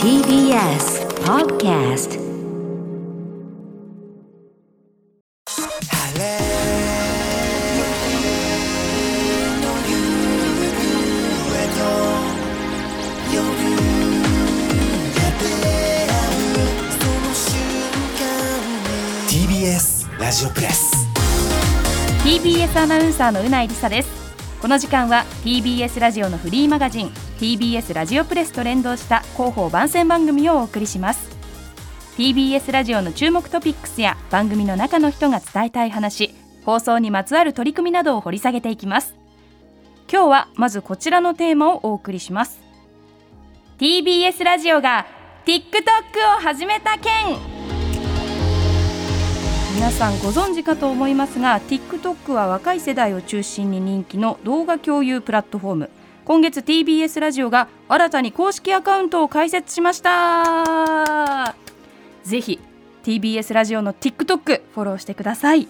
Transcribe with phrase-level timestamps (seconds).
[0.00, 2.22] TBS Podcast.
[20.22, 20.92] ラジオプレス。
[22.24, 24.08] TBS アナウンサーのうないりさです。
[24.62, 27.10] この時間は TBS ラジオのフリーマガジン
[27.42, 31.28] TBS ラジオプレスと連動した広報番宣番組をお送りします。
[32.16, 36.32] TBS ラジオの注目トピックスや番組の中の人が伝えたい話
[36.64, 39.16] 放送にまつわる取り組みなどを掘り下げていきます。
[40.08, 42.60] 今日はまずこちらのテーマをお送りします。
[43.78, 45.06] TBS ラジオが
[45.44, 47.38] TikTok を始めた件。
[49.74, 55.90] 皆さんご存知かと思いますが TikTok は若い世代を中心に人気の動画共有プラットフォーム。
[56.24, 61.56] 今月 TBS ラジオが新たに公式アカウントを開設しました。
[62.22, 62.60] ぜひ
[63.02, 65.66] TBS ラジオの TikTok フォローしてください。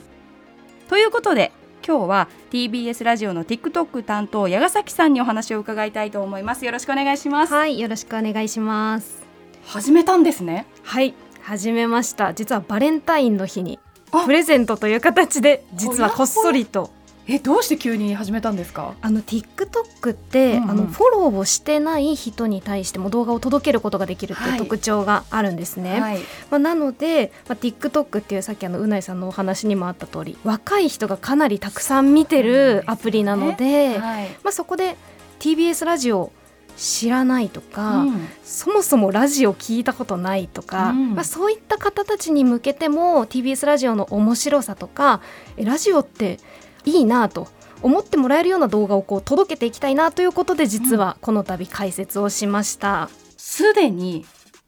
[0.88, 1.52] ということで
[1.86, 6.66] 今日は TBS ラジオの TikTok 担当矢ヶ崎さんにお話を伺いたいと思います。
[6.66, 7.54] よろしくお願いします。
[7.54, 9.22] はいよろしくお願いします。
[9.64, 10.66] 始めたんですね。
[10.82, 12.34] はい始めました。
[12.34, 13.78] 実はバレンタインの日に
[14.26, 16.90] プレゼントという形で実はこっそりと
[17.28, 18.94] えどうして急に始めたんですか？
[19.00, 26.00] あの TikTok って、うんうん、あのフォローをしてない人に対しても動画を届けることができるっていう特徴があるんですね、はい。
[26.00, 26.18] はい、
[26.50, 34.96] まあ、なので、まあ、TikTok っていうさっきあのうないさんのお話にもあった通り若い人がかなりたくさん見てるアプリなので、はい、まあ、そこで
[35.38, 36.32] TBS ラジオ
[36.76, 45.20] 知らないとか、うん、そもそもラジオ聞いたことないとか、うん、まあ、そういった方たちに向けても TBS ラジオの面白さとか
[45.56, 46.38] ラジオって
[46.84, 47.48] いいなと
[47.82, 53.10] 思ってもらえるような動画をこう届けていきたいなということで実はこの度解説をしました。
[53.36, 54.24] す、で、に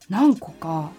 [0.09, 0.91] 何個か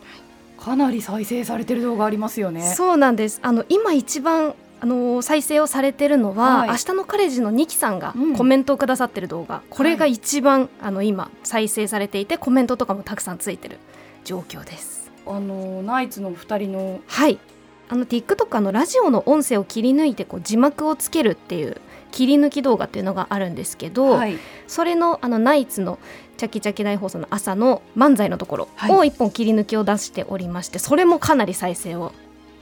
[0.57, 2.73] かなり再生されてる動画ありますよね。
[2.75, 3.39] そうなんです。
[3.43, 13.77] あの今一番あの再生をされてるのは、はい、明日のカレッジのニキさんがコメントをくださってる動画、うん、これが一番、はい、あの今再生されていてコメントとかもたくさんついてる
[14.23, 15.11] 状況です。
[15.27, 17.39] あのナイツの二人のはい
[17.87, 21.79] あの TikTok のラジオの音声を切り抜いてこう字幕をつけるっていう
[22.11, 24.37] 切り抜き動画っていうのがあるんですけど、はい、
[24.67, 25.99] それのあのナイツの
[26.37, 32.11] チャキチャキ大放送の朝の漫才のところを一本切り抜きを出しておりまして、それもかなり再生を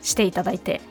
[0.01, 0.81] していただいて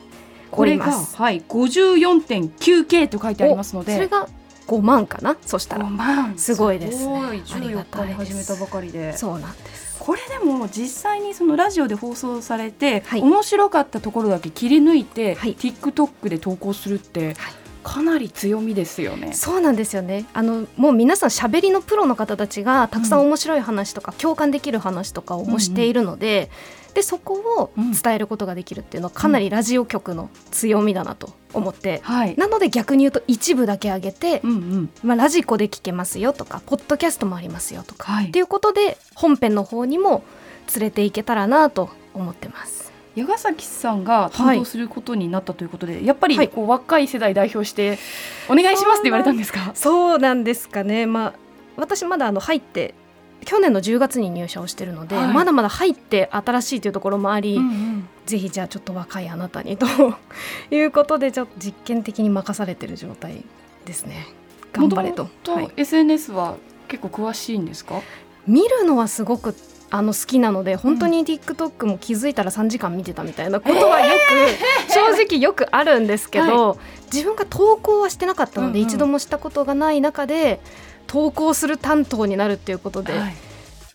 [0.51, 3.93] これが、はい、54.9K と書いてありますので。
[3.93, 4.27] それが
[4.65, 5.35] 5万かな？
[5.41, 5.85] そしたら。
[5.85, 6.37] 万。
[6.37, 9.15] すごいです、ね、14日に始めたばかりで。
[9.17, 17.35] そうなんですこれでも実際にそのラジオで放送されて、はい、面白かったところだけ切り抜いて、はい、TikTok で投稿するって、はい。
[17.85, 19.33] かなり強みですよね。
[19.33, 20.25] そうなんですよね。
[20.33, 40.23] あのもう皆さん喋りのプロの方たちがたくさん面白い話とか、うん、共感できる話とかをもしているので、うんうんでそこを伝えることができるっていうのはかなりラジオ局の強みだなと思って、うんはい、なので逆に言うと一部だけ上げて、うんうん、まあ、ラジコで聞けますよとかポッドキャストもありますよとか、はい、っていうことで本編の方にも
[40.75, 42.91] 連れていけたらなと思ってます。
[43.15, 47.99] 矢ヶ崎さんが担当することになったということで、はい、やっぱりこう若い世代代表して
[48.49, 49.71] お願いしますって言われたんですか？
[49.75, 51.33] そうなんですかね、まあ、
[51.77, 52.95] 私まだあの入って
[53.45, 59.85] 去年の10月に入社をしてるので、はい、まだまだ入って新しいというところもあり、うんうん、ぜひじゃあちょっと若いあなたにと
[60.71, 63.43] いうことでちょっと実験的に任されてる状態
[63.85, 64.27] ですね。
[64.71, 65.29] 頑張れと。
[65.43, 66.55] と、はい、SNS は
[66.87, 68.01] 結構詳しいんですか？
[68.47, 69.55] 見るのはすごく
[69.93, 74.13] あの好きなので本当に TikTok も気づいたら3時間見てたみたいなことはよ
[74.87, 76.79] く、正直よくあるんですけど、はい、
[77.13, 80.59] 自分が投稿はしてなかったので、一度もしたことがない中で
[81.13, 83.35] 投稿する担当になるっていうことで、はい、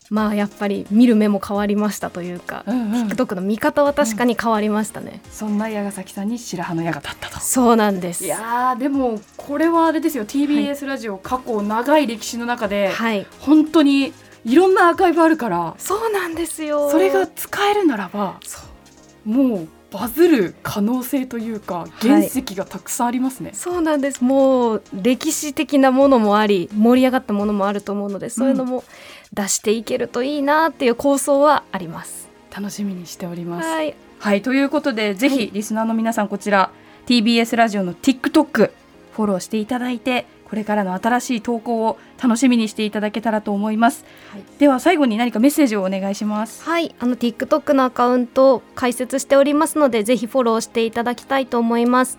[0.08, 7.40] まあやっぱり見る目も変わりましたというか、うんうん、TikTok の見方は確かに変わりましたね、うん、そんな矢ヶ崎さんに白羽の矢が立ったと。
[7.40, 8.24] そうなんです。
[8.24, 10.26] いやでもこれはあれですよ。
[10.26, 14.12] TBS ラジオ、過去長い歴史の中で、はい、本当に
[14.44, 16.88] いろんなアーカイブあるからそうなんですよ。
[16.88, 18.38] それが使えるならば
[19.24, 24.22] もうバズる可能性というか原石がたくさんありますね、はい、そうなんです。
[24.22, 28.84] もう歴史的なものもあり盛り上がったものもあると思うのでそういうのも
[29.32, 33.68] 出していけるといいなっていう構想はあります、楽しみにしております。
[33.68, 36.70] はい、はい、ということでぜひリスナーの皆さんこちら、は
[37.06, 38.70] い、TBS ラジオの TikTok
[39.18, 46.62] フォローしていただいてこれからの新しい投稿を楽しみにしていただけたらと思います、はい、では最後に何かメッセージをお願いします。
[46.62, 46.94] はい。
[47.00, 52.18] あの TikTok のアカウントを開設しておりますのでぜひフォローしていただきたいと思います。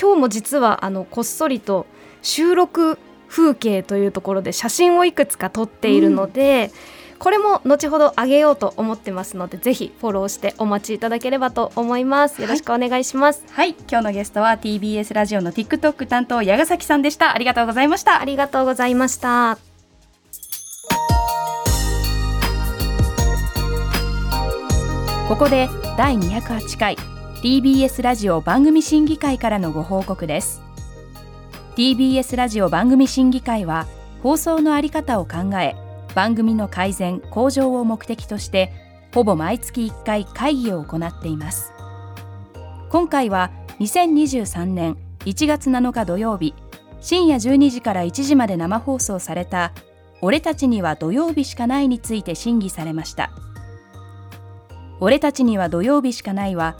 [0.00, 1.86] 今日も実はあのこっそりと
[2.22, 2.98] 収録
[3.28, 12.42] 風景というところで写真をいくつか撮っているので、うん、これも後ほど上げようと思ってますのでぜひフォローしてお待ちいただければと思います。
[12.42, 17.34] よろしくお願いします、はい、はい、今日のゲストは TBS ラジオの TikTok 担当矢ヶ崎さんでした。
[17.34, 18.20] ありがとうございました。
[18.20, 19.58] ありがとうございました
[25.28, 26.96] ここで第208回
[27.42, 30.62] TBS ラジオ番組審議会からのご報告です。
[31.76, 33.86] TBS ラジオ番組審議会は
[34.22, 35.74] 放送のあり方を考え
[36.14, 38.72] 番組の改善向上を目的として
[39.14, 41.72] ほぼ毎月1回会議を行っています
[42.90, 43.50] 今回は
[43.80, 46.54] 2023年1月7日土曜日
[47.00, 49.72] 深夜12時から1時まで生放送された
[50.22, 53.30] 「俺たちには土曜日しかない」について審議されました。
[55.00, 56.76] 俺たちには土曜日しかないは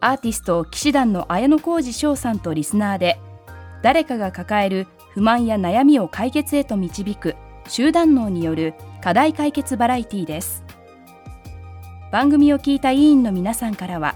[0.00, 3.18] アーティスト騎士団の綾小路翔さんとリスナーで
[3.82, 7.36] 誰かが抱える不満や悩みを解決へと導く
[7.66, 10.62] 集団脳による課題解決バラエティです。
[12.12, 14.14] 番組を聞いた委員の皆さんからは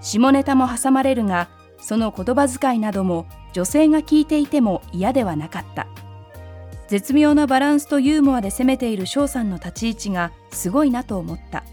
[0.00, 1.48] 下ネタも挟まれるが
[1.80, 5.86] その言葉遣いなども女性が聞いていても嫌ではなかった。
[6.86, 11.64] 絶妙なバランスとユーモアで攻めている翔さんの立ち位置がすごいなと思った。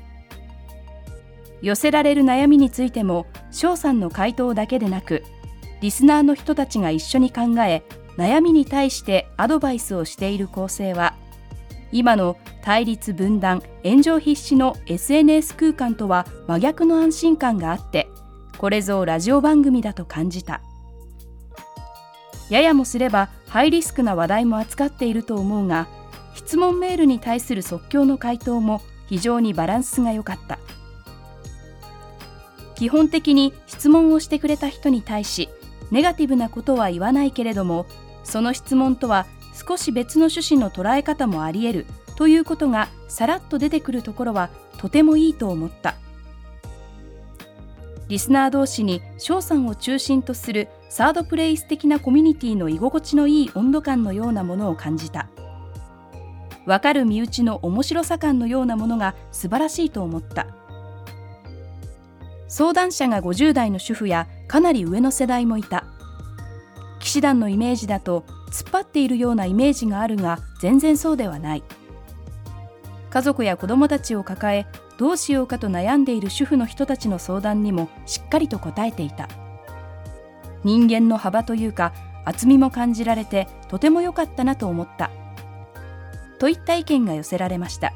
[1.61, 5.23] 寄せられる悩みについても翔さんの回答だけでなく
[5.81, 7.83] リスナーの人たちが一緒に考え
[8.17, 11.15] 悩みに対してアドバイスをしている構成は
[11.91, 18.09] 今の対立分断炎上必至の SNS 空間とは真逆の安心感があって
[18.57, 20.61] これぞラジオ番組だと感じた。
[22.49, 25.87] ややもすればハイリスクな話題も扱っていると思うが
[26.35, 30.59] 質問メールに対する即興の回答も非常にバランスが良かった。
[32.75, 35.49] 基本的に質問をしてくれた人に対し
[35.91, 37.85] ネガティブなことは言わないけれども
[38.25, 41.85] その質問とは少し別の趣旨の捉え方もあり得る
[42.17, 45.95] ということがさらっと出てくるところはとてもいいと思った。
[48.07, 55.27] リスナー同士に翔さんを中心とするサードプレイス的なコミュニティの居心地のいい温度感のようなものを感じた。
[56.65, 60.47] わかる身内の面白さ感のようなものが素晴らしいと思った。
[62.47, 65.84] 相談者が50代の主婦やかなり上の世代もいた。
[67.15, 71.63] 士団のイメージだと突っ張っているようなイメージがあるが全然そうではない。
[73.09, 74.65] 家族や子供たちを抱え
[74.97, 79.29] どうしようかと悩んでいる主婦の人たちの相談にもしっかりと答えていた。
[80.65, 81.93] 人間の幅というか
[82.25, 85.09] 厚みも感じられてとても良かったなと思った。
[86.37, 87.93] といった意見が寄せられました。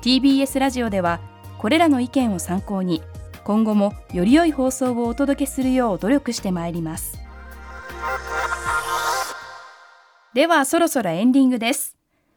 [0.00, 1.20] TBS ラジオでは
[1.58, 3.02] これらの意見を参考に
[3.44, 7.21] 今後もより良い放送をお届けするよう努力してまいります。
[10.34, 11.94] ではそろそろエンディングです。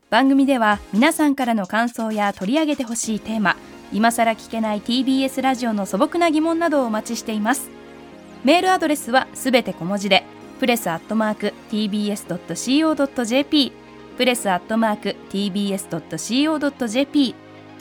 [0.10, 3.56] 番組では皆さんからの感想や取り上げてほしいテーマ
[3.94, 7.70] 今さら聞けない TBS ラジオの素朴な疑問などをお待ちしています。
[8.44, 10.26] メールアドレスはすべて小文字で
[10.60, 13.72] プレスアットマーク tbs.co.jp
[14.18, 17.36] プレスアットマーク tbs.co.jp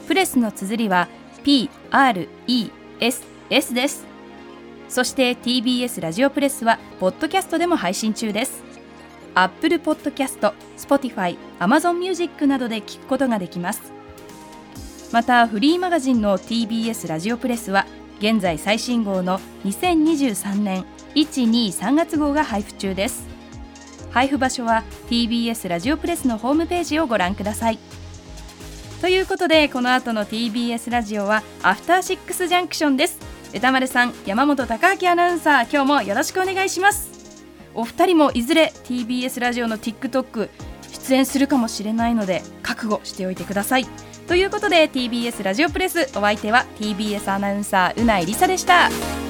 [0.06, 1.08] プレスの綴りは
[1.44, 2.28] PRESS
[3.48, 4.06] です。
[4.88, 8.63] そして TBS ラジオプレスはポッドキャストでも配信中です。
[9.34, 13.92] Apple Podcast、Spotify、Amazon Music などで聞くことができます。
[15.12, 17.86] またフリーマガジンの TBS ラジオプレスは
[18.18, 23.26] 現在最新号の2023年123月号が配布中です。
[24.10, 27.78] 配布場所は TBS ラジオプレスのホームページをご覧ください。
[29.00, 33.18] ということでこの後の TBS ラジオはアフターシックスジャンクションです。
[33.54, 37.23] 歌丸さん山本貴明アナウンサー今日もよろしくお願いします。
[37.74, 40.48] お二人もいずれ TBS ラジオの TikTok
[40.92, 43.86] 出演するかもしれないので覚悟しておいてください。
[44.26, 49.23] ということで TBS ラジオプレスお相手は TBS アナウンサーうないりさでした。